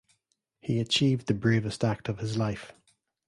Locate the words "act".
1.83-2.09